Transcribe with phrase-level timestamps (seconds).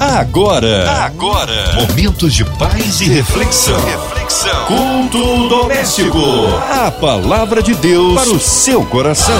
[0.00, 3.76] Agora, agora, momentos de paz e reflexão.
[3.84, 4.66] Reflexão.
[4.66, 6.20] Culto doméstico.
[6.70, 9.34] A palavra de Deus para o seu coração.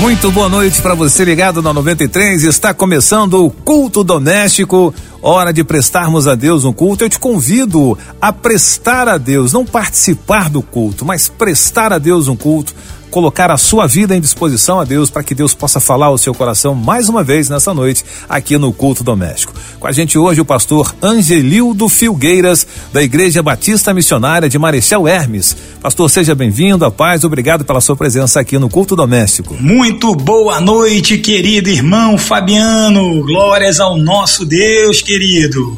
[0.00, 2.44] Muito boa noite para você ligado na 93.
[2.44, 4.94] Está começando o culto doméstico.
[5.22, 7.04] Hora de prestarmos a Deus um culto.
[7.04, 12.28] Eu te convido a prestar a Deus, não participar do culto, mas prestar a Deus
[12.28, 12.74] um culto
[13.10, 16.32] colocar a sua vida em disposição a Deus para que Deus possa falar ao seu
[16.32, 19.52] coração mais uma vez nessa noite aqui no culto doméstico.
[19.78, 25.56] Com a gente hoje o pastor Angelildo Filgueiras da Igreja Batista Missionária de Marechal Hermes.
[25.82, 29.54] Pastor, seja bem-vindo, a paz, obrigado pela sua presença aqui no culto doméstico.
[29.54, 33.24] Muito boa noite, querido irmão Fabiano.
[33.24, 35.76] Glórias ao nosso Deus, querido.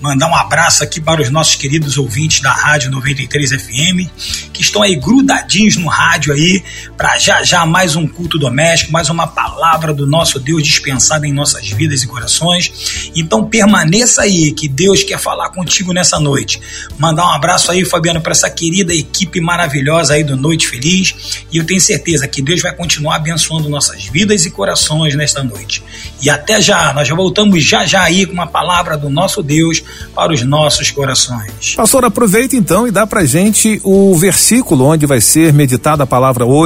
[0.00, 4.08] Mandar um abraço aqui para os nossos queridos ouvintes da Rádio 93 FM,
[4.52, 6.62] que estão aí grudadinhos no rádio aí,
[6.96, 11.32] para já já mais um culto doméstico, mais uma palavra do nosso Deus dispensada em
[11.32, 13.10] nossas vidas e corações.
[13.14, 16.60] Então permaneça aí, que Deus quer falar contigo nessa noite.
[16.98, 21.44] Mandar um abraço aí, Fabiano, para essa querida equipe maravilhosa aí do Noite Feliz.
[21.50, 25.82] E eu tenho certeza que Deus vai continuar abençoando nossas vidas e corações nesta noite.
[26.20, 29.82] E até já, nós já voltamos já já aí com uma palavra do nosso Deus
[30.14, 31.74] para os nossos corações.
[31.76, 36.44] Pastor, aproveita então e dá pra gente o versículo onde vai ser meditada a palavra
[36.44, 36.61] hoje.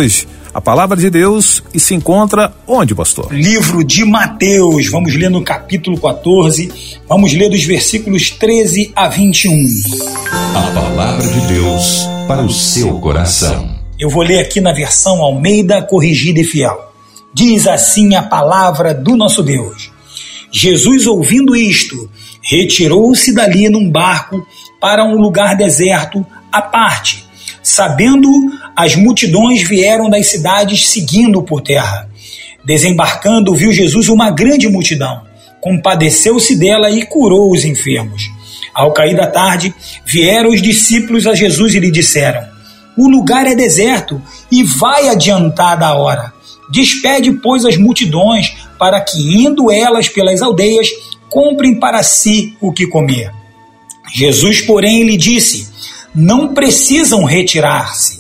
[0.52, 3.32] A palavra de Deus e se encontra onde, pastor?
[3.32, 9.54] Livro de Mateus, vamos ler no capítulo 14, vamos ler dos versículos 13 a 21.
[10.54, 13.74] A palavra de Deus para o seu coração.
[13.98, 16.92] Eu vou ler aqui na versão Almeida Corrigida e Fiel.
[17.32, 19.90] Diz assim a palavra do nosso Deus.
[20.52, 22.10] Jesus, ouvindo isto,
[22.42, 24.46] retirou-se dali num barco
[24.80, 27.24] para um lugar deserto à parte.
[27.62, 28.30] Sabendo,
[28.76, 32.08] as multidões vieram das cidades seguindo por terra.
[32.62, 35.22] Desembarcando, viu Jesus uma grande multidão.
[35.60, 38.30] Compadeceu-se dela e curou os enfermos.
[38.74, 42.46] Ao cair da tarde, vieram os discípulos a Jesus e lhe disseram:
[42.98, 44.20] O lugar é deserto
[44.52, 46.32] e vai adiantada a hora.
[46.70, 50.88] Despede, pois, as multidões, para que, indo elas pelas aldeias,
[51.30, 53.32] comprem para si o que comer.
[54.14, 55.68] Jesus, porém, lhe disse:
[56.14, 58.15] Não precisam retirar-se,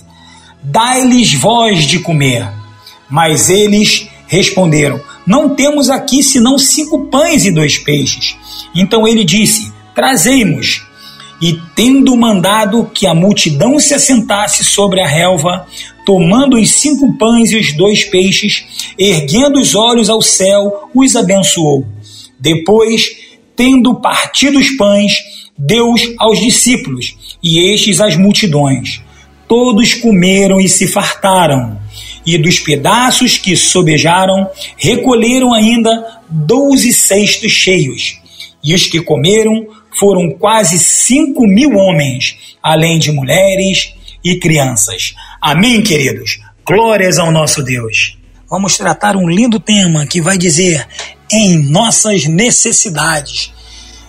[0.66, 2.48] dai-lhes voz de comer.
[3.08, 8.36] Mas eles responderam: Não temos aqui senão cinco pães e dois peixes.
[8.74, 10.84] Então ele disse: Trazei-mos.
[11.40, 15.66] E tendo mandado que a multidão se assentasse sobre a relva,
[16.06, 18.64] tomando os cinco pães e os dois peixes,
[18.98, 21.86] erguendo os olhos ao céu, os abençoou
[22.38, 23.16] depois,
[23.54, 25.12] tendo partido os pães,
[25.56, 29.00] deu-os aos discípulos, e estes às multidões.
[29.48, 31.80] Todos comeram e se fartaram,
[32.24, 38.20] e dos pedaços que sobejaram, recolheram ainda doze cestos cheios.
[38.62, 39.66] E os que comeram
[39.98, 45.14] foram quase cinco mil homens, além de mulheres e crianças.
[45.40, 46.40] Amém, queridos?
[46.66, 48.18] Glórias ao nosso Deus.
[48.50, 50.86] Vamos tratar um lindo tema que vai dizer
[51.32, 53.52] em nossas necessidades.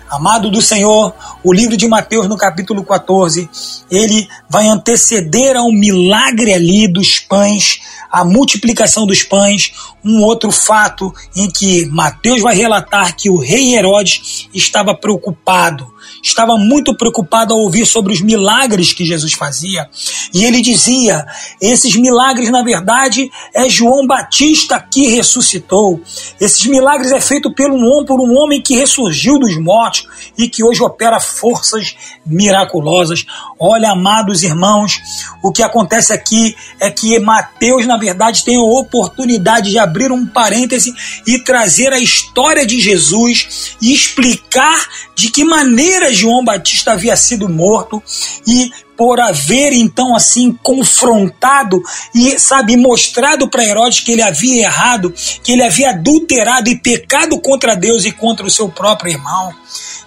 [0.10, 1.14] Amado do Senhor,
[1.44, 3.50] o livro de Mateus, no capítulo 14,
[3.92, 9.74] ele vai anteceder ao milagre ali dos pães, a multiplicação dos pães,
[10.04, 16.58] um outro fato em que Mateus vai relatar que o rei Herodes estava preocupado estava
[16.58, 19.90] muito preocupado ao ouvir sobre os milagres que Jesus fazia.
[20.34, 21.26] E ele dizia:
[21.62, 26.02] esses milagres, na verdade, é João Batista que ressuscitou.
[26.40, 29.97] Esses milagres é feito um, por um homem que ressurgiu dos mortos
[30.38, 33.26] e que hoje opera forças miraculosas.
[33.60, 35.00] Olha, amados irmãos,
[35.42, 40.26] o que acontece aqui é que Mateus, na verdade, tem a oportunidade de abrir um
[40.26, 40.94] parêntese
[41.26, 47.50] e trazer a história de Jesus e explicar de que maneira João Batista havia sido
[47.50, 48.02] morto
[48.46, 51.82] e por haver então assim confrontado
[52.14, 55.14] e sabe mostrado para Herodes que ele havia errado,
[55.44, 59.54] que ele havia adulterado e pecado contra Deus e contra o seu próprio irmão.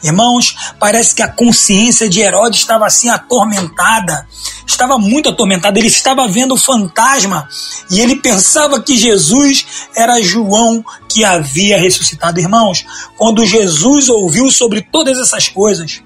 [0.02, 4.26] Irmãos, parece que a consciência de Herodes estava assim atormentada,
[4.66, 5.78] estava muito atormentada.
[5.78, 7.46] Ele estava vendo o fantasma
[7.90, 12.40] e ele pensava que Jesus era João que havia ressuscitado.
[12.40, 16.02] Irmãos, quando Jesus ouviu sobre todas essas coisas,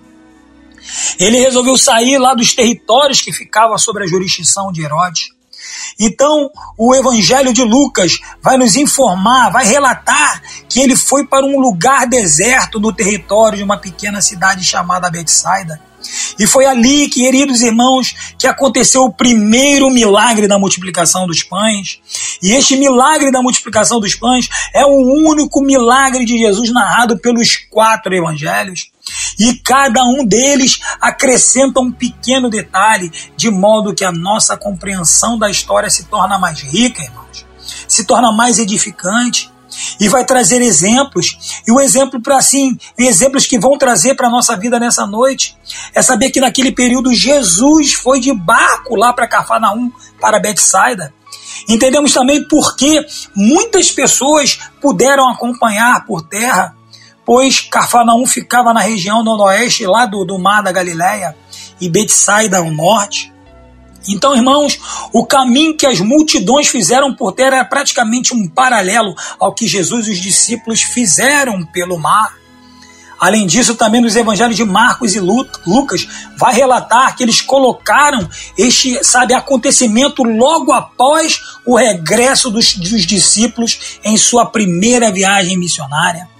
[1.19, 5.35] ele resolveu sair lá dos territórios que ficavam sobre a jurisdição de Herodes.
[5.99, 11.59] Então, o Evangelho de Lucas vai nos informar, vai relatar que ele foi para um
[11.59, 15.81] lugar deserto no território de uma pequena cidade chamada Betsaida.
[16.39, 22.01] E foi ali, queridos irmãos, que aconteceu o primeiro milagre da multiplicação dos pães.
[22.43, 27.57] E este milagre da multiplicação dos pães é o único milagre de Jesus narrado pelos
[27.71, 28.91] quatro evangelhos.
[29.39, 35.51] E cada um deles acrescenta um pequeno detalhe, de modo que a nossa compreensão da
[35.51, 37.45] história se torna mais rica, irmãos,
[37.87, 39.54] se torna mais edificante
[40.01, 41.63] e vai trazer exemplos.
[41.67, 45.57] E o exemplo para assim, exemplos que vão trazer para a nossa vida nessa noite,
[45.95, 49.91] é saber que naquele período Jesus foi de barco lá para Cafarnaum,
[50.21, 51.13] para Betsaida.
[51.69, 53.05] Entendemos também porque
[53.35, 56.75] muitas pessoas puderam acompanhar por terra,
[57.25, 61.37] pois Cafarnaum ficava na região noroeste lá do, do mar da Galileia
[61.81, 63.34] e Betsaida ao norte.
[64.09, 64.79] Então, irmãos,
[65.13, 70.07] o caminho que as multidões fizeram por terra era praticamente um paralelo ao que Jesus
[70.07, 72.35] e os discípulos fizeram pelo mar.
[73.19, 76.07] Além disso, também nos evangelhos de Marcos e Lucas
[76.37, 78.29] vai relatar que eles colocaram
[78.59, 86.34] este, sabe, acontecimento logo após o regresso dos, dos discípulos em sua primeira viagem missionária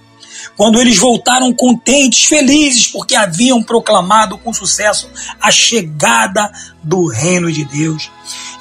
[0.55, 5.09] quando eles voltaram contentes, felizes, porque haviam proclamado com sucesso
[5.41, 8.09] a chegada do reino de Deus.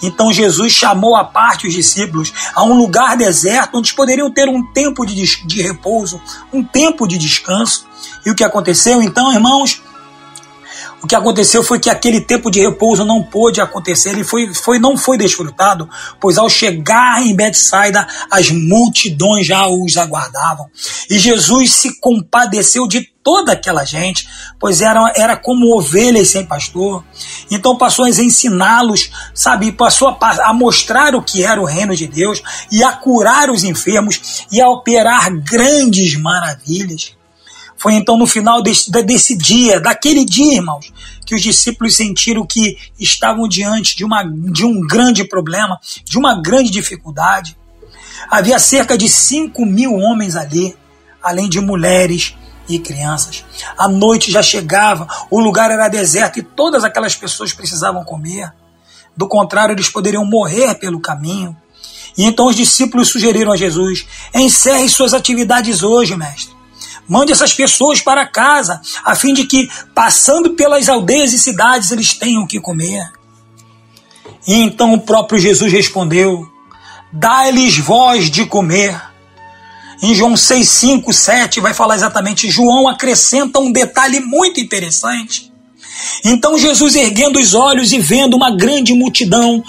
[0.02, 4.62] Então Jesus chamou à parte os discípulos a um lugar deserto onde poderiam ter um
[4.72, 6.20] tempo de, de repouso,
[6.52, 7.86] um tempo de descanso.
[8.26, 9.82] E o que aconteceu então, irmãos?
[11.04, 14.78] O que aconteceu foi que aquele tempo de repouso não pôde acontecer, ele foi, foi,
[14.78, 15.86] não foi desfrutado,
[16.18, 20.66] pois ao chegar em Betsaida, as multidões já os aguardavam.
[21.10, 24.26] E Jesus se compadeceu de toda aquela gente,
[24.58, 27.04] pois era, era como ovelhas sem pastor.
[27.50, 32.06] Então passou a ensiná-los, sabe, passou a, a mostrar o que era o reino de
[32.06, 32.42] Deus
[32.72, 37.14] e a curar os enfermos e a operar grandes maravilhas.
[37.84, 40.90] Foi então no final desse, desse dia, daquele dia, irmãos,
[41.26, 46.40] que os discípulos sentiram que estavam diante de, uma, de um grande problema, de uma
[46.40, 47.54] grande dificuldade.
[48.30, 50.74] Havia cerca de 5 mil homens ali,
[51.22, 52.34] além de mulheres
[52.66, 53.44] e crianças.
[53.76, 58.50] A noite já chegava, o lugar era deserto e todas aquelas pessoas precisavam comer.
[59.14, 61.54] Do contrário, eles poderiam morrer pelo caminho.
[62.16, 66.63] E então os discípulos sugeriram a Jesus: encerre suas atividades hoje, mestre.
[67.08, 72.14] Mande essas pessoas para casa, a fim de que, passando pelas aldeias e cidades, eles
[72.14, 73.12] tenham o que comer.
[74.46, 76.48] E então o próprio Jesus respondeu:
[77.12, 79.00] Dá-lhes voz de comer.
[80.02, 82.50] Em João 6, 5, 7 vai falar exatamente.
[82.50, 85.52] João acrescenta um detalhe muito interessante.
[86.24, 89.62] Então Jesus, erguendo os olhos e vendo uma grande multidão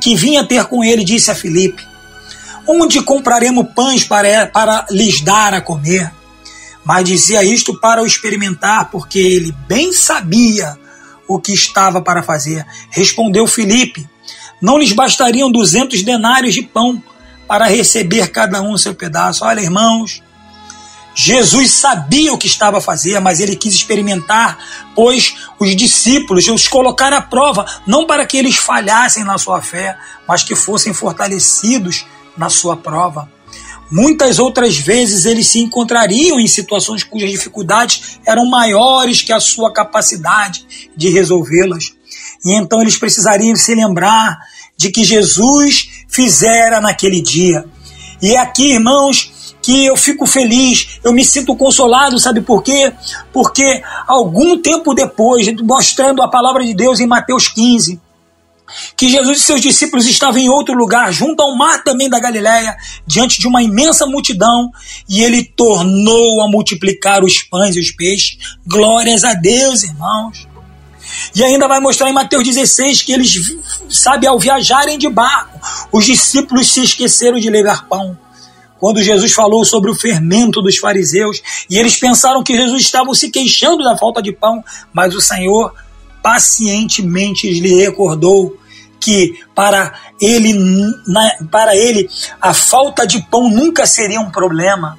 [0.00, 1.86] que vinha ter com ele, disse a Filipe:
[2.66, 6.12] Onde compraremos pães para, para lhes dar a comer?
[6.84, 10.78] Mas dizia isto para o experimentar, porque ele bem sabia
[11.28, 12.66] o que estava para fazer.
[12.90, 14.08] Respondeu Filipe:
[14.60, 17.02] Não lhes bastariam duzentos denários de pão
[17.46, 19.44] para receber cada um seu pedaço.
[19.44, 20.22] Olha, irmãos,
[21.14, 24.58] Jesus sabia o que estava a fazer, mas ele quis experimentar,
[24.94, 29.98] pois os discípulos os colocaram à prova, não para que eles falhassem na sua fé,
[30.26, 32.06] mas que fossem fortalecidos
[32.36, 33.30] na sua prova.
[33.90, 39.72] Muitas outras vezes eles se encontrariam em situações cujas dificuldades eram maiores que a sua
[39.72, 40.64] capacidade
[40.96, 41.92] de resolvê-las.
[42.44, 44.38] E então eles precisariam se lembrar
[44.76, 47.64] de que Jesus fizera naquele dia.
[48.22, 52.92] E é aqui, irmãos, que eu fico feliz, eu me sinto consolado, sabe por quê?
[53.32, 58.00] Porque algum tempo depois, mostrando a palavra de Deus em Mateus 15,
[58.96, 62.76] que Jesus e seus discípulos estavam em outro lugar, junto ao mar também da Galiléia,
[63.06, 64.70] diante de uma imensa multidão,
[65.08, 68.38] e ele tornou a multiplicar os pães e os peixes.
[68.66, 70.48] Glórias a Deus, irmãos.
[71.34, 73.56] E ainda vai mostrar em Mateus 16 que eles,
[73.88, 75.58] sabe, ao viajarem de barco,
[75.92, 78.16] os discípulos se esqueceram de levar pão.
[78.78, 83.30] Quando Jesus falou sobre o fermento dos fariseus, e eles pensaram que Jesus estava se
[83.30, 85.74] queixando da falta de pão, mas o Senhor
[86.22, 88.56] pacientemente lhe recordou
[89.00, 90.54] que para ele,
[91.50, 92.08] para ele
[92.40, 94.98] a falta de pão nunca seria um problema.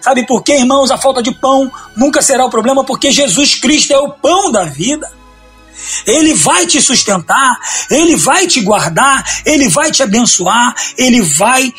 [0.00, 0.90] Sabe por quê, irmãos?
[0.90, 4.50] A falta de pão nunca será o um problema, porque Jesus Cristo é o pão
[4.50, 5.10] da vida.
[6.06, 7.58] Ele vai te sustentar,
[7.90, 11.72] ele vai te guardar, ele vai te abençoar, ele vai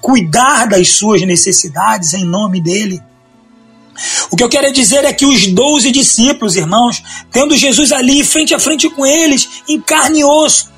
[0.00, 3.02] cuidar das suas necessidades em nome dele.
[4.30, 8.54] O que eu quero dizer é que os doze discípulos, irmãos, tendo Jesus ali frente
[8.54, 10.70] a frente com eles, em carne e osso,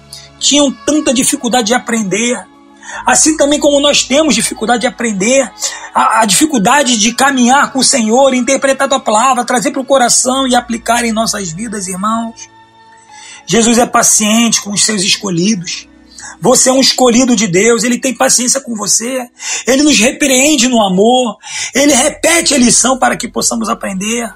[0.42, 2.44] tinham tanta dificuldade de aprender.
[3.06, 5.50] Assim também como nós temos dificuldade de aprender,
[5.94, 9.84] a, a dificuldade de caminhar com o Senhor, interpretar a tua palavra, trazer para o
[9.84, 12.50] coração e aplicar em nossas vidas, irmãos.
[13.46, 15.88] Jesus é paciente com os seus escolhidos.
[16.40, 19.28] Você é um escolhido de Deus, ele tem paciência com você,
[19.66, 21.36] ele nos repreende no amor,
[21.74, 24.28] ele repete a lição para que possamos aprender.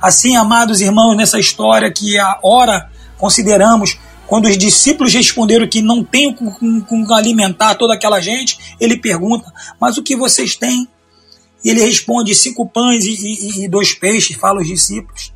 [0.00, 3.98] Assim, amados irmãos, nessa história que a hora consideramos,
[4.30, 9.52] quando os discípulos responderam que não tem com, com alimentar toda aquela gente, ele pergunta:
[9.80, 10.86] Mas o que vocês têm?
[11.64, 15.32] E ele responde: Cinco pães e, e, e dois peixes, fala os discípulos.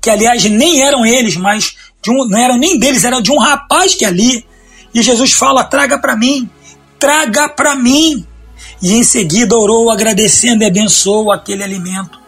[0.00, 1.76] Que aliás nem eram eles, mas
[2.08, 4.44] um, não eram nem deles, era de um rapaz que ali.
[4.92, 6.50] E Jesus fala: Traga para mim,
[6.98, 8.26] traga para mim.
[8.82, 12.18] E em seguida orou agradecendo e abençoou aquele alimento.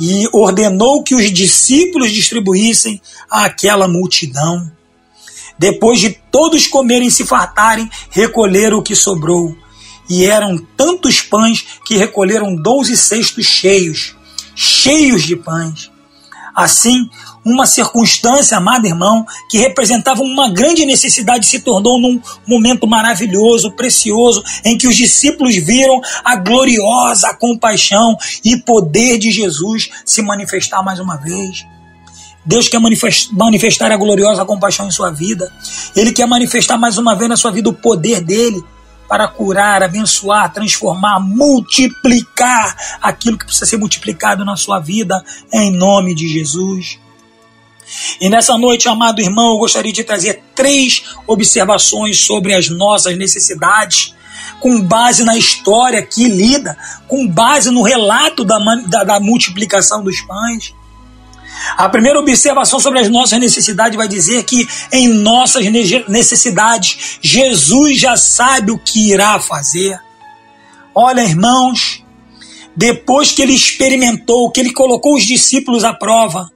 [0.00, 3.00] E ordenou que os discípulos distribuíssem
[3.30, 4.81] àquela multidão.
[5.58, 9.56] Depois de todos comerem e se fartarem, recolheram o que sobrou.
[10.08, 14.16] E eram tantos pães que recolheram doze cestos cheios,
[14.54, 15.90] cheios de pães.
[16.54, 17.08] Assim,
[17.44, 24.42] uma circunstância, amado irmão, que representava uma grande necessidade, se tornou num momento maravilhoso, precioso,
[24.64, 31.00] em que os discípulos viram a gloriosa compaixão e poder de Jesus se manifestar mais
[31.00, 31.64] uma vez.
[32.44, 32.80] Deus quer
[33.32, 35.50] manifestar a gloriosa compaixão em sua vida.
[35.94, 38.62] Ele quer manifestar mais uma vez na sua vida o poder dele
[39.08, 45.22] para curar, abençoar, transformar, multiplicar aquilo que precisa ser multiplicado na sua vida,
[45.52, 46.98] em nome de Jesus.
[48.20, 54.14] E nessa noite, amado irmão, eu gostaria de trazer três observações sobre as nossas necessidades,
[54.60, 60.20] com base na história que lida, com base no relato da, da, da multiplicação dos
[60.22, 60.74] pães.
[61.76, 65.64] A primeira observação sobre as nossas necessidades vai dizer que em nossas
[66.08, 69.98] necessidades, Jesus já sabe o que irá fazer.
[70.94, 72.02] Olha, irmãos,
[72.76, 76.50] depois que ele experimentou, que ele colocou os discípulos à prova,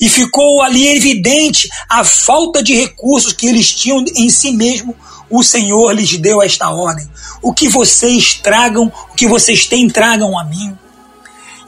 [0.00, 4.94] e ficou ali evidente a falta de recursos que eles tinham em si mesmo,
[5.30, 7.08] o Senhor lhes deu esta ordem:
[7.42, 10.76] o que vocês tragam, o que vocês têm, tragam a mim.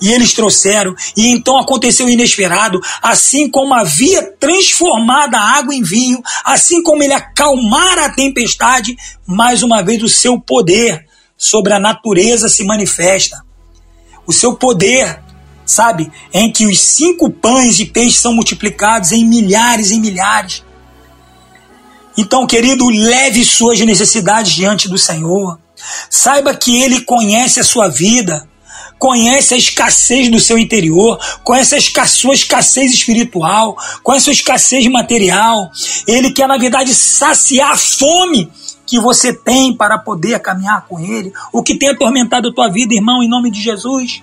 [0.00, 5.82] E eles trouxeram, e então aconteceu o inesperado, assim como havia transformado a água em
[5.82, 11.80] vinho, assim como ele acalmara a tempestade, mais uma vez o seu poder sobre a
[11.80, 13.42] natureza se manifesta.
[14.26, 15.20] O seu poder,
[15.64, 20.62] sabe, em que os cinco pães e peixes são multiplicados em milhares e milhares.
[22.18, 25.58] Então, querido, leve suas necessidades diante do Senhor.
[26.08, 28.48] Saiba que Ele conhece a sua vida
[28.98, 34.86] conhece a escassez do seu interior, conhece a sua escassez espiritual, conhece a sua escassez
[34.86, 35.70] material.
[36.06, 38.50] Ele quer, na verdade, saciar a fome
[38.86, 41.32] que você tem para poder caminhar com Ele.
[41.52, 44.22] O que tem atormentado a tua vida, irmão, em nome de Jesus.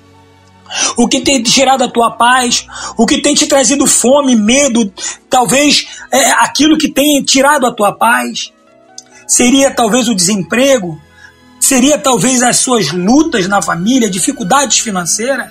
[0.98, 2.66] O que tem tirado a tua paz,
[2.98, 4.92] o que tem te trazido fome, medo,
[5.30, 8.52] talvez é, aquilo que tem tirado a tua paz.
[9.28, 11.00] Seria talvez o desemprego,
[11.64, 15.50] Seria talvez as suas lutas na família, dificuldades financeiras?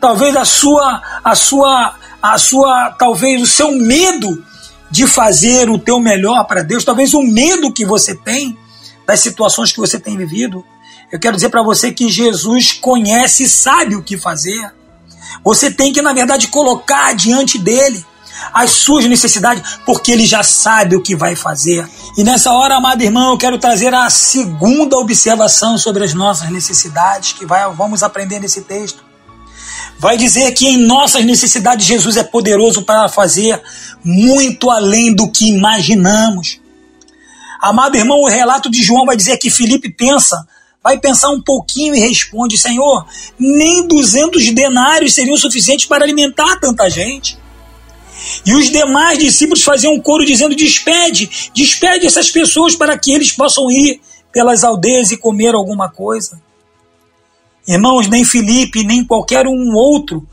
[0.00, 4.44] Talvez a sua a sua a sua talvez o seu medo
[4.90, 8.58] de fazer o teu melhor para Deus, talvez o medo que você tem
[9.06, 10.64] das situações que você tem vivido.
[11.12, 14.74] Eu quero dizer para você que Jesus conhece e sabe o que fazer.
[15.44, 18.04] Você tem que, na verdade, colocar diante dele
[18.52, 21.88] as suas necessidades, porque ele já sabe o que vai fazer.
[22.16, 27.32] E nessa hora, amado irmão, eu quero trazer a segunda observação sobre as nossas necessidades,
[27.32, 29.04] que vai, vamos aprender nesse texto.
[29.98, 33.62] Vai dizer que em nossas necessidades Jesus é poderoso para fazer
[34.04, 36.60] muito além do que imaginamos.
[37.60, 40.46] Amado irmão, o relato de João vai dizer que Felipe pensa,
[40.82, 43.06] vai pensar um pouquinho e responde: Senhor,
[43.38, 47.38] nem 200 denários seriam suficientes para alimentar tanta gente.
[48.44, 53.32] E os demais discípulos faziam um coro dizendo: Despede, despede essas pessoas para que eles
[53.32, 54.00] possam ir
[54.32, 56.40] pelas aldeias e comer alguma coisa.
[57.66, 60.26] Irmãos, nem Felipe, nem qualquer um outro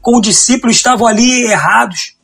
[0.00, 2.14] com o discípulo estavam ali errados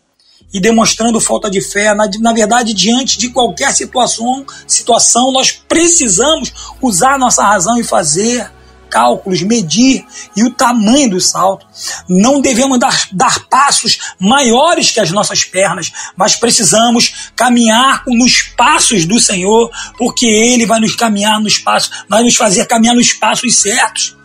[0.55, 1.93] e demonstrando falta de fé.
[1.93, 8.51] Na, na verdade, diante de qualquer situação, situação, nós precisamos usar nossa razão e fazer
[8.95, 11.67] cálculos, medir e o tamanho do salto.
[12.09, 19.05] Não devemos dar, dar passos maiores que as nossas pernas, mas precisamos caminhar nos passos
[19.05, 23.61] do Senhor, porque Ele vai nos caminhar nos passos, vai nos fazer caminhar nos passos
[23.61, 24.17] certos.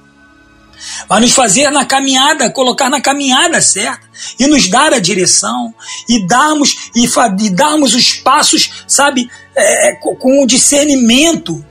[1.09, 4.07] vai nos fazer na caminhada, colocar na caminhada certa
[4.39, 5.73] e nos dar a direção
[6.07, 11.65] e darmos e, e darmos os passos, sabe, é, com o discernimento,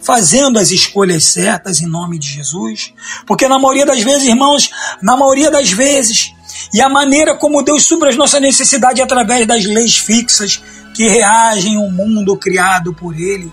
[0.00, 2.92] fazendo as escolhas certas em nome de Jesus.
[3.26, 4.70] Porque na maioria das vezes, irmãos,
[5.02, 6.32] na maioria das vezes,
[6.72, 10.62] e a maneira como Deus supra as nossas necessidades é através das leis fixas
[10.94, 13.50] que reagem ao mundo criado por Ele.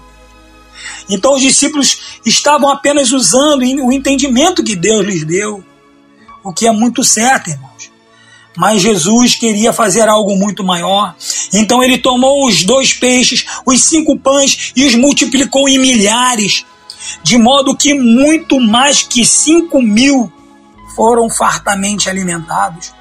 [1.10, 5.64] Então os discípulos estavam apenas usando o entendimento que Deus lhes deu,
[6.44, 7.95] o que é muito certo, irmãos.
[8.56, 11.16] Mas Jesus queria fazer algo muito maior.
[11.54, 16.66] Então ele tomou os dois peixes, os cinco pães e os multiplicou em milhares,
[17.22, 20.32] de modo que muito mais que cinco mil
[20.96, 22.94] foram fartamente alimentados.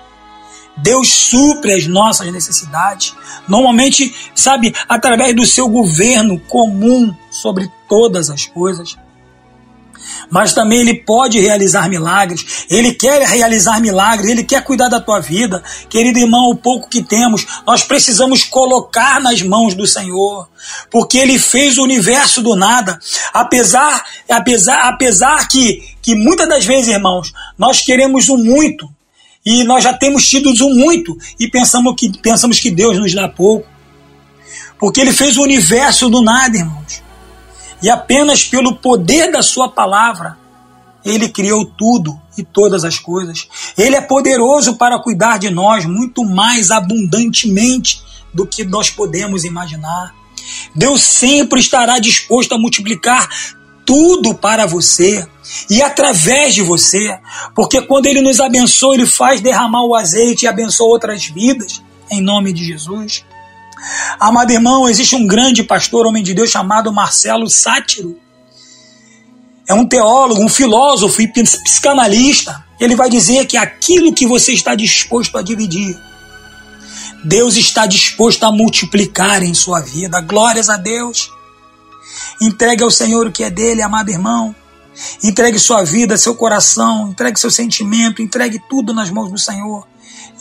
[0.77, 3.15] Deus supre as nossas necessidades.
[3.47, 8.97] Normalmente, sabe, através do seu governo comum sobre todas as coisas.
[10.31, 15.21] Mas também ele pode realizar milagres, ele quer realizar milagres, ele quer cuidar da tua
[15.21, 15.63] vida.
[15.89, 20.49] Querido irmão, o pouco que temos, nós precisamos colocar nas mãos do Senhor,
[20.91, 22.99] porque ele fez o universo do nada.
[23.33, 28.89] Apesar, apesar, apesar que, que muitas das vezes, irmãos, nós queremos o muito,
[29.45, 33.29] e nós já temos tido um muito e pensamos que, pensamos que Deus nos dá
[33.29, 33.69] pouco.
[34.79, 37.04] Porque Ele fez o universo do nada, irmãos.
[37.85, 40.39] E apenas pelo poder da Sua palavra,
[41.05, 43.47] Ele criou tudo e todas as coisas.
[43.77, 50.15] Ele é poderoso para cuidar de nós muito mais abundantemente do que nós podemos imaginar.
[50.75, 53.29] Deus sempre estará disposto a multiplicar
[53.85, 55.29] tudo para você
[55.69, 57.19] e através de você,
[57.55, 62.23] porque quando Ele nos abençoa, Ele faz derramar o azeite e abençoa outras vidas, em
[62.23, 63.27] nome de Jesus.
[64.19, 68.19] Amado irmão, existe um grande pastor, homem de Deus, chamado Marcelo Sátiro.
[69.67, 72.65] É um teólogo, um filósofo e psicanalista.
[72.79, 75.99] Ele vai dizer que aquilo que você está disposto a dividir,
[77.25, 80.21] Deus está disposto a multiplicar em sua vida.
[80.21, 81.31] Glórias a Deus.
[82.41, 84.55] Entregue ao Senhor o que é dele, amado irmão.
[85.23, 89.87] Entregue sua vida, seu coração, entregue seu sentimento, entregue tudo nas mãos do Senhor.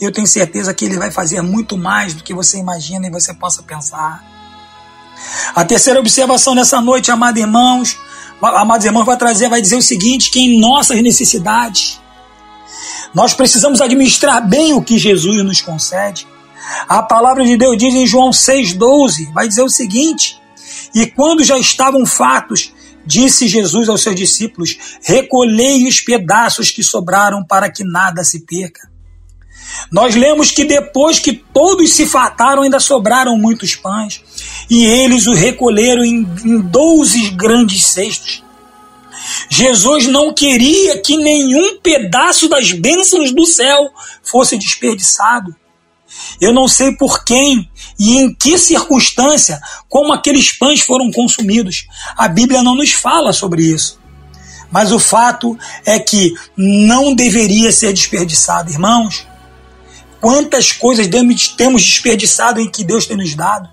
[0.00, 3.32] Eu tenho certeza que Ele vai fazer muito mais do que você imagina e você
[3.34, 4.24] possa pensar.
[5.54, 7.98] A terceira observação nessa noite, amados irmãos,
[8.40, 12.00] amados irmãos, vai trazer, vai dizer o seguinte: que em nossas necessidades,
[13.14, 16.26] nós precisamos administrar bem o que Jesus nos concede.
[16.88, 20.40] A palavra de Deus diz em João 6,12, vai dizer o seguinte:
[20.94, 22.72] e quando já estavam fatos,
[23.04, 28.93] disse Jesus aos seus discípulos: Recolhei os pedaços que sobraram para que nada se perca.
[29.90, 34.22] Nós lemos que depois que todos se fartaram, ainda sobraram muitos pães,
[34.68, 36.22] e eles o recolheram em,
[36.62, 38.42] doze grandes cestos.
[39.48, 43.90] Jesus não queria que nenhum pedaço das bênçãos do céu
[44.22, 45.54] fosse desperdiçado.
[46.40, 51.86] Eu não sei por quem e em que circunstância, como aqueles pães foram consumidos.
[52.16, 53.98] A Bíblia não nos fala sobre isso.
[54.70, 55.56] Mas o fato
[55.86, 59.26] é que não deveria ser desperdiçado, irmãos.
[60.24, 61.06] Quantas coisas
[61.54, 63.68] temos desperdiçado em que Deus tem nos dado?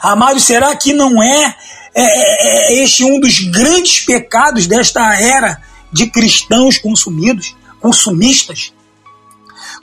[0.00, 1.56] Amados, será que não é,
[1.92, 5.60] é, é, é este um dos grandes pecados desta era
[5.92, 8.72] de cristãos consumidos, consumistas?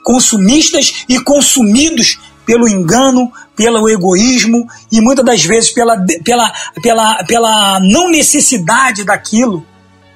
[0.01, 7.79] Consumistas e consumidos pelo engano, pelo egoísmo e muitas das vezes pela, pela, pela, pela
[7.81, 9.67] não necessidade daquilo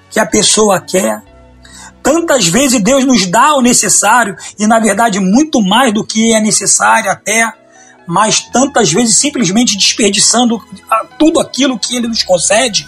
[0.10, 1.22] que a pessoa quer.
[2.06, 6.40] Tantas vezes Deus nos dá o necessário e, na verdade, muito mais do que é
[6.40, 7.52] necessário até,
[8.06, 10.62] mas tantas vezes simplesmente desperdiçando
[11.18, 12.88] tudo aquilo que Ele nos concede.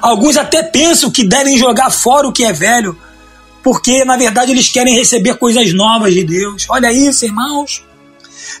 [0.00, 2.96] Alguns até pensam que devem jogar fora o que é velho,
[3.64, 6.66] porque na verdade eles querem receber coisas novas de Deus.
[6.68, 7.82] Olha isso, irmãos.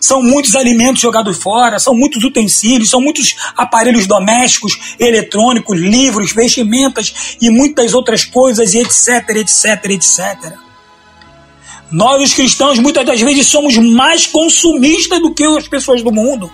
[0.00, 7.36] São muitos alimentos jogados fora, são muitos utensílios, são muitos aparelhos domésticos, eletrônicos, livros, vestimentas
[7.40, 10.54] e muitas outras coisas, etc, etc, etc.
[11.90, 16.50] Nós, os cristãos, muitas das vezes somos mais consumistas do que as pessoas do mundo.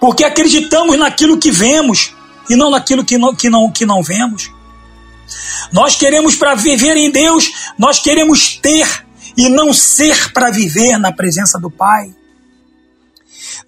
[0.00, 2.14] Porque acreditamos naquilo que vemos
[2.48, 4.50] e não naquilo que não, que não, que não vemos.
[5.72, 9.05] Nós queremos, para viver em Deus, nós queremos ter
[9.36, 12.14] e não ser para viver na presença do Pai.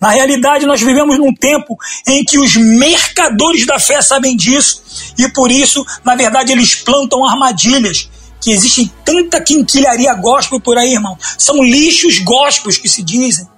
[0.00, 1.76] Na realidade, nós vivemos num tempo
[2.07, 4.83] em que os mercadores da fé sabem disso
[5.18, 8.09] e por isso, na verdade, eles plantam armadilhas.
[8.40, 11.18] Que existe tanta quinquilharia gospel por aí, irmão.
[11.37, 13.48] São lixos gospels que se dizem.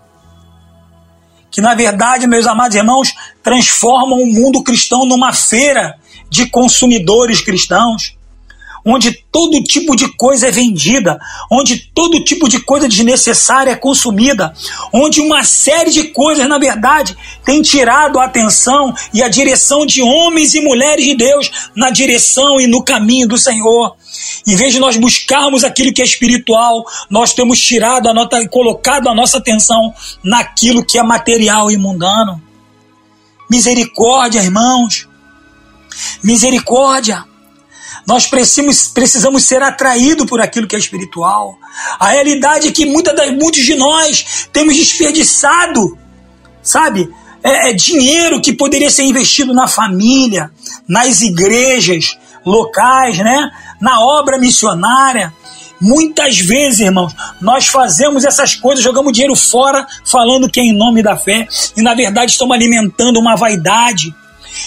[1.50, 5.98] Que na verdade, meus amados irmãos, transformam o mundo cristão numa feira
[6.30, 8.16] de consumidores cristãos
[8.84, 11.18] onde todo tipo de coisa é vendida,
[11.50, 14.52] onde todo tipo de coisa desnecessária é consumida,
[14.92, 20.02] onde uma série de coisas, na verdade, tem tirado a atenção e a direção de
[20.02, 23.96] homens e mulheres de Deus na direção e no caminho do Senhor.
[24.46, 28.48] Em vez de nós buscarmos aquilo que é espiritual, nós temos tirado a nota e
[28.48, 29.92] colocado a nossa atenção
[30.24, 32.42] naquilo que é material e mundano.
[33.50, 35.08] Misericórdia, irmãos.
[36.22, 37.29] Misericórdia.
[38.06, 41.58] Nós precisamos, precisamos ser atraídos por aquilo que é espiritual.
[41.98, 45.98] A realidade é que muitas das, muitos de nós temos desperdiçado,
[46.62, 47.08] sabe,
[47.42, 50.50] é, é dinheiro que poderia ser investido na família,
[50.88, 53.50] nas igrejas locais, né?
[53.80, 55.32] na obra missionária.
[55.80, 61.02] Muitas vezes, irmãos, nós fazemos essas coisas, jogamos dinheiro fora, falando que é em nome
[61.02, 64.14] da fé, e na verdade estamos alimentando uma vaidade,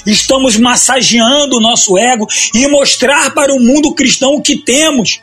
[0.05, 5.21] estamos massageando o nosso ego e mostrar para o mundo cristão o que temos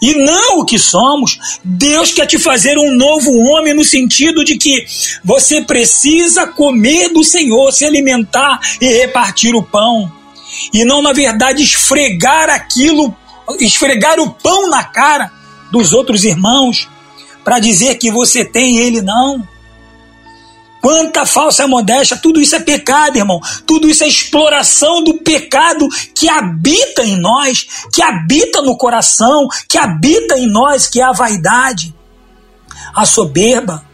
[0.00, 1.38] e não o que somos.
[1.64, 4.84] Deus quer te fazer um novo homem no sentido de que
[5.24, 10.10] você precisa comer do Senhor, se alimentar e repartir o pão.
[10.72, 13.14] E não, na verdade, esfregar aquilo,
[13.60, 15.30] esfregar o pão na cara
[15.70, 16.88] dos outros irmãos
[17.44, 19.46] para dizer que você tem ele não.
[20.80, 23.40] Quanta falsa modéstia, tudo isso é pecado, irmão.
[23.66, 29.78] Tudo isso é exploração do pecado que habita em nós, que habita no coração, que
[29.78, 31.94] habita em nós, que é a vaidade,
[32.94, 33.84] a soberba.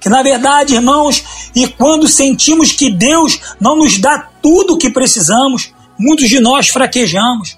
[0.00, 4.90] Que na verdade, irmãos, e quando sentimos que Deus não nos dá tudo o que
[4.90, 7.56] precisamos, muitos de nós fraquejamos.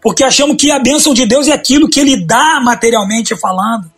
[0.00, 3.90] Porque achamos que a bênção de Deus é aquilo que Ele dá materialmente falando.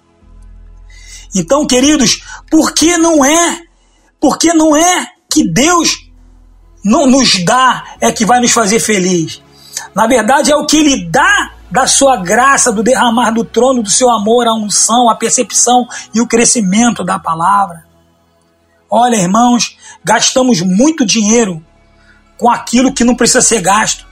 [1.35, 3.63] Então, queridos, por que não é?
[4.21, 6.11] Porque não é que Deus
[6.85, 9.43] não nos dá é que vai nos fazer feliz.
[9.95, 13.91] Na verdade, é o que Ele dá da sua graça, do derramar do trono do
[13.91, 17.85] seu amor, a unção, a percepção e o crescimento da palavra.
[18.91, 21.65] Olha, irmãos, gastamos muito dinheiro
[22.37, 24.05] com aquilo que não precisa ser gasto.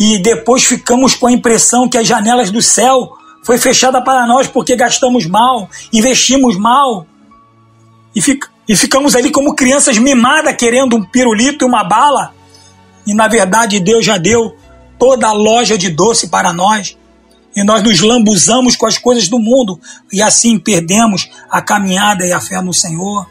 [0.00, 4.48] E depois ficamos com a impressão que as janelas do céu foi fechada para nós
[4.48, 7.06] porque gastamos mal, investimos mal
[8.12, 8.20] e,
[8.68, 12.34] e ficamos ali como crianças mimadas querendo um pirulito e uma bala.
[13.06, 14.56] E na verdade Deus já deu
[14.98, 16.98] toda a loja de doce para nós.
[17.54, 19.80] E nós nos lambuzamos com as coisas do mundo
[20.12, 23.28] e assim perdemos a caminhada e a fé no Senhor.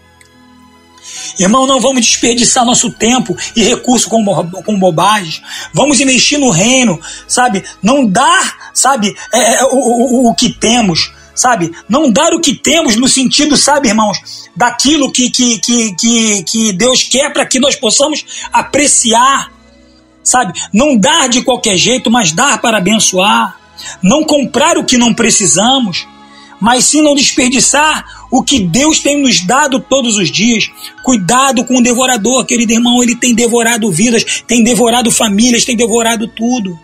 [1.39, 5.41] Irmão, não vamos desperdiçar nosso tempo e recurso com, com bobagens.
[5.74, 7.63] Vamos investir no reino, sabe?
[7.82, 11.72] Não dar, sabe, é, é, o, o, o que temos, sabe?
[11.88, 14.18] Não dar o que temos no sentido, sabe, irmãos,
[14.56, 19.52] daquilo que, que, que, que, que Deus quer para que nós possamos apreciar,
[20.24, 20.60] sabe?
[20.74, 23.58] Não dar de qualquer jeito, mas dar para abençoar.
[24.02, 26.08] Não comprar o que não precisamos,
[26.60, 30.69] mas sim não desperdiçar o que Deus tem nos dado todos os dias.
[31.04, 36.28] Cuidado com o devorador, querido irmão, ele tem devorado vidas, tem devorado famílias, tem devorado
[36.28, 36.78] tudo.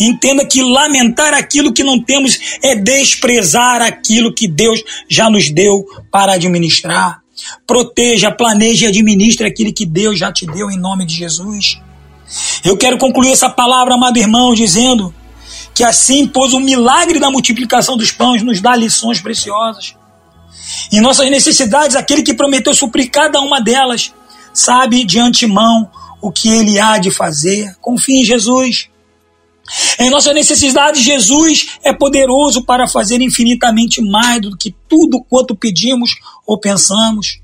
[0.00, 5.84] Entenda que lamentar aquilo que não temos é desprezar aquilo que Deus já nos deu
[6.10, 7.20] para administrar.
[7.66, 11.80] Proteja, planeje e administre aquilo que Deus já te deu em nome de Jesus.
[12.64, 15.12] Eu quero concluir essa palavra, amado irmão, dizendo
[15.74, 19.94] que assim, pois o milagre da multiplicação dos pães nos dá lições preciosas.
[20.92, 24.12] Em nossas necessidades, aquele que prometeu suprir cada uma delas,
[24.52, 25.90] sabe de antemão
[26.20, 27.74] o que ele há de fazer.
[27.80, 28.88] Confie em Jesus.
[29.98, 36.10] Em nossas necessidades, Jesus é poderoso para fazer infinitamente mais do que tudo quanto pedimos
[36.46, 37.40] ou pensamos.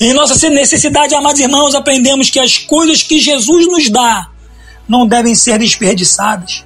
[0.00, 4.30] Em nossa necessidade, amados irmãos, aprendemos que as coisas que Jesus nos dá
[4.88, 6.64] não devem ser desperdiçadas.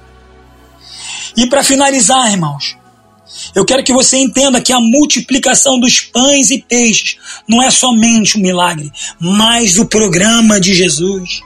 [1.35, 2.77] E para finalizar, irmãos,
[3.53, 8.37] eu quero que você entenda que a multiplicação dos pães e peixes não é somente
[8.37, 11.41] um milagre, mas o programa de Jesus.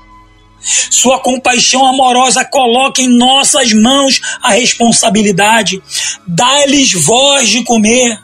[0.89, 5.81] Sua compaixão amorosa coloca em nossas mãos a responsabilidade.
[6.27, 8.19] Dá-lhes voz de comer.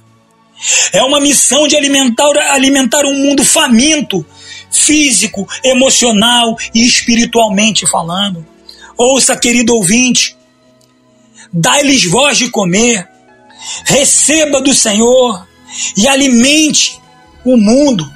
[0.92, 4.26] É uma missão de alimentar, alimentar um mundo faminto,
[4.72, 8.46] físico, emocional e espiritualmente falando.
[8.98, 10.36] Ouça, querido ouvinte,
[11.52, 13.11] dá-lhes voz de comer
[13.86, 15.48] receba do Senhor
[15.96, 17.00] e alimente
[17.44, 18.10] o mundo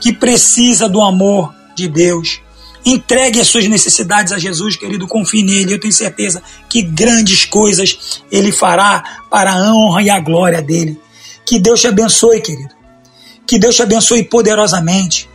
[0.00, 2.40] que precisa do amor de Deus.
[2.84, 5.72] Entregue as suas necessidades a Jesus, querido, confie nele.
[5.72, 11.00] Eu tenho certeza que grandes coisas ele fará para a honra e a glória dele.
[11.46, 12.74] Que Deus te abençoe, querido.
[13.46, 15.28] Que Deus te abençoe poderosamente.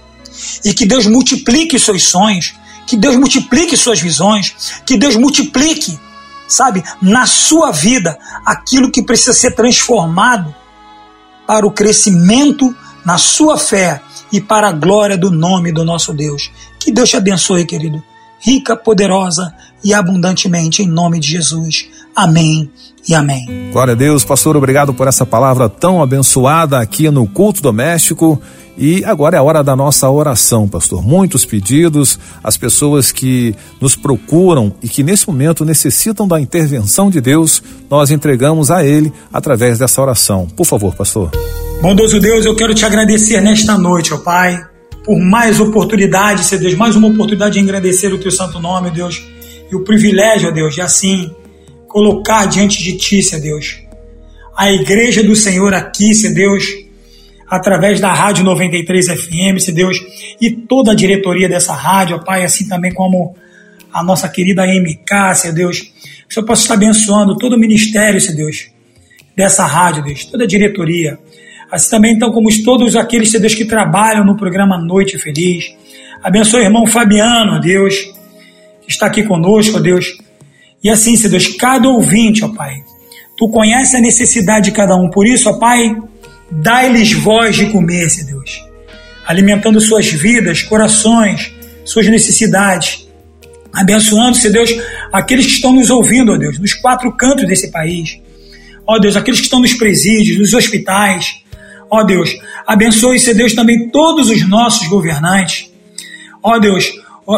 [0.64, 2.54] E que Deus multiplique os seus sonhos.
[2.86, 6.00] Que Deus multiplique suas visões, que Deus multiplique,
[6.50, 10.54] sabe, na sua vida aquilo que precisa ser transformado
[11.48, 16.52] para o crescimento na sua fé e para a glória do nome do nosso Deus.
[16.80, 18.04] Que Deus te abençoe, querido,
[18.40, 21.88] rica, poderosa e abundantemente, em nome de Jesus.
[22.16, 22.70] Amém
[23.08, 23.70] e amém.
[23.72, 28.42] Glória a Deus, pastor, obrigado por essa palavra tão abençoada aqui no culto doméstico.
[28.82, 31.06] E agora é a hora da nossa oração, pastor.
[31.06, 37.20] Muitos pedidos, as pessoas que nos procuram e que nesse momento necessitam da intervenção de
[37.20, 40.48] Deus, nós entregamos a Ele através dessa oração.
[40.56, 41.30] Por favor, pastor.
[41.82, 44.66] Bondoso Deus, eu quero te agradecer nesta noite, ó Pai,
[45.04, 49.22] por mais oportunidade, Senhor Deus, mais uma oportunidade de engrandecer o teu santo nome, Deus,
[49.70, 51.30] e o privilégio, ó Deus, de assim
[51.90, 53.80] colocar diante de ti, Senhor Deus,
[54.56, 56.64] a igreja do Senhor aqui, Senhor Deus,
[57.50, 59.98] através da Rádio 93 FM, Senhor Deus,
[60.40, 63.36] e toda a diretoria dessa rádio, ó Pai, assim também como
[63.92, 68.22] a nossa querida MK, Senhor Deus, que o Senhor possa estar abençoando todo o ministério,
[68.22, 68.70] Senhor Deus,
[69.36, 71.20] dessa rádio, Deus, toda a diretoria,
[71.72, 75.72] Assim também, então, como todos aqueles, Deus, que trabalham no programa Noite Feliz.
[76.24, 77.96] Abençoe o irmão Fabiano, Deus,
[78.82, 80.18] que está aqui conosco, Deus.
[80.84, 82.84] E assim, Senhor Deus, cada ouvinte, ó Pai,
[83.38, 85.10] Tu conhece a necessidade de cada um.
[85.10, 85.96] Por isso, ó Pai,
[86.52, 88.62] dai-lhes voz de comer, Senhor Deus.
[89.26, 91.54] Alimentando suas vidas, corações,
[91.86, 93.08] suas necessidades.
[93.72, 94.70] Abençoando, Senhor Deus,
[95.14, 98.20] aqueles que estão nos ouvindo, ó Deus, nos quatro cantos desse país.
[98.86, 101.44] Ó Deus, aqueles que estão nos presídios, nos hospitais,
[101.92, 102.30] Ó Deus,
[102.68, 105.72] abençoe, se Deus, também todos os nossos governantes.
[106.44, 106.92] Ó Deus,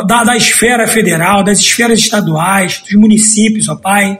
[0.05, 4.19] da, da esfera federal, das esferas estaduais, dos municípios, ó Pai.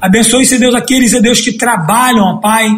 [0.00, 2.68] Abençoe, se Deus, aqueles, ó Deus, que trabalham, ó Pai,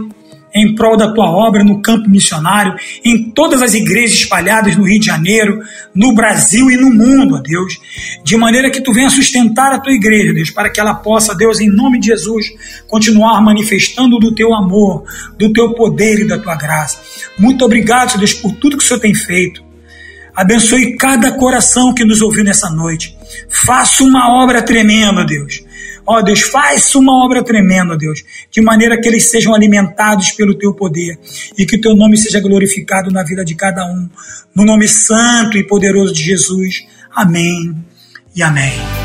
[0.55, 4.99] em prol da tua obra no campo missionário, em todas as igrejas espalhadas no Rio
[4.99, 5.61] de Janeiro,
[5.95, 7.79] no Brasil e no mundo, ó Deus,
[8.25, 11.61] de maneira que tu venha sustentar a tua igreja, Deus, para que ela possa, Deus,
[11.61, 12.47] em nome de Jesus,
[12.89, 15.05] continuar manifestando do teu amor,
[15.39, 16.99] do teu poder e da tua graça.
[17.39, 19.68] Muito obrigado, Deus, por tudo que o Senhor tem feito.
[20.39, 23.17] Abençoe cada coração que nos ouviu nessa noite.
[23.51, 25.65] Faça uma obra tremenda, Deus
[26.09, 30.57] Ó oh, Deus, faz uma obra tremenda, Deus, de maneira que eles sejam alimentados pelo
[30.57, 31.19] teu poder
[31.57, 34.09] e que teu nome seja glorificado na vida de cada um.
[34.55, 36.87] No nome santo e poderoso de Jesus.
[37.15, 37.77] Amém
[38.35, 38.98] e amém.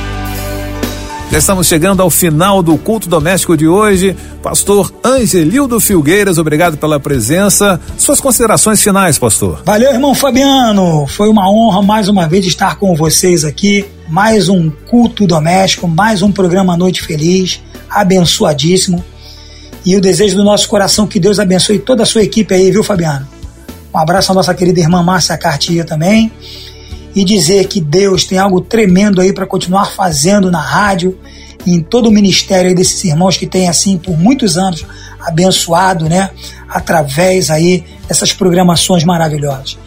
[1.33, 4.15] Já estamos chegando ao final do culto doméstico de hoje.
[4.43, 7.81] Pastor Angelildo Filgueiras, obrigado pela presença.
[7.97, 9.63] Suas considerações finais, pastor.
[9.65, 11.07] Valeu, irmão Fabiano.
[11.07, 13.83] Foi uma honra mais uma vez estar com vocês aqui.
[14.07, 19.03] Mais um culto doméstico, mais um programa Noite Feliz, abençoadíssimo.
[19.83, 22.83] E o desejo do nosso coração que Deus abençoe toda a sua equipe aí, viu,
[22.83, 23.27] Fabiano?
[23.91, 26.31] Um abraço à nossa querida irmã Márcia Cartier também
[27.15, 31.17] e dizer que Deus tem algo tremendo aí para continuar fazendo na rádio
[31.65, 34.85] em todo o ministério desses irmãos que tem assim por muitos anos
[35.21, 36.29] abençoado, né,
[36.67, 39.77] através aí dessas programações maravilhosas.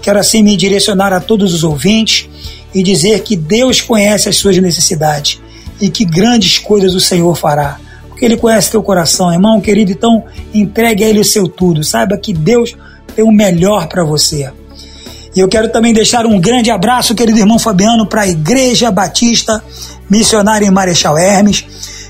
[0.00, 2.28] Quero assim me direcionar a todos os ouvintes
[2.74, 5.40] e dizer que Deus conhece as suas necessidades
[5.80, 7.78] e que grandes coisas o Senhor fará.
[8.08, 9.92] Porque Ele conhece teu coração, irmão querido.
[9.92, 11.84] Então, entregue a Ele o seu tudo.
[11.84, 12.74] Saiba que Deus
[13.14, 14.50] tem o melhor para você.
[15.36, 19.62] E eu quero também deixar um grande abraço, querido irmão Fabiano, para a Igreja Batista
[20.08, 21.62] Missionária em Marechal Hermes.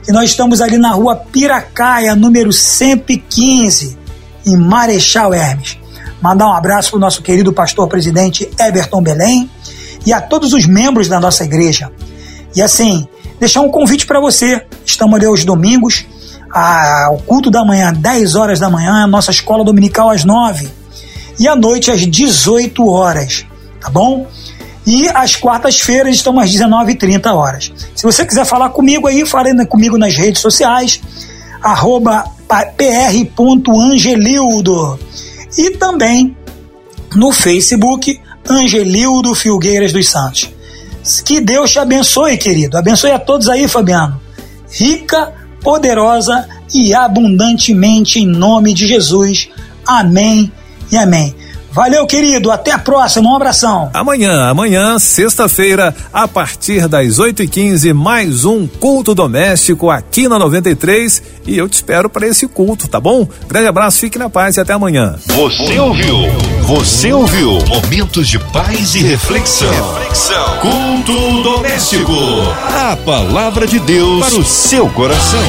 [0.07, 3.99] E nós estamos ali na rua Piracaia, número 115,
[4.47, 5.77] em Marechal Hermes.
[6.23, 9.51] Mandar um abraço para o nosso querido pastor presidente Everton Belém
[10.07, 11.91] e a todos os membros da nossa igreja.
[12.55, 13.09] E assim,
[13.41, 14.65] deixar um convite para você.
[14.85, 16.07] Estamos ali aos domingos,
[16.49, 20.86] ao culto da manhã, 10 horas da manhã, nossa escola dominical às 9
[21.39, 23.45] e à noite às 18 horas,
[23.81, 24.27] tá bom?
[24.87, 27.73] E às quartas-feiras estão às 19h30 horas.
[27.95, 31.01] Se você quiser falar comigo aí, fale comigo nas redes sociais,
[31.61, 32.25] arroba
[32.77, 34.99] pr.angelildo.
[35.59, 36.37] E também
[37.15, 40.51] no Facebook, Angelildo Filgueiras dos Santos.
[41.25, 42.77] Que Deus te abençoe, querido.
[42.77, 44.21] Abençoe a todos aí, Fabiano.
[44.71, 49.49] Rica, poderosa e abundantemente em nome de Jesus.
[49.85, 50.53] Amém
[50.91, 51.35] e amém.
[51.77, 52.51] Valeu, querido.
[52.51, 53.29] Até a próxima.
[53.29, 53.91] Um abração.
[53.93, 60.39] Amanhã, amanhã, sexta-feira, a partir das 8 e 15 mais um culto doméstico aqui na
[60.39, 61.23] 93.
[61.47, 63.29] E eu te espero para esse culto, tá bom?
[63.47, 65.17] Grande abraço, fique na paz e até amanhã.
[65.27, 66.17] Você ouviu?
[66.63, 67.59] Você ouviu?
[67.69, 69.69] Momentos de paz e reflexão.
[69.71, 70.59] reflexão.
[70.61, 72.11] Culto doméstico.
[72.91, 75.43] A palavra de Deus para o seu coração.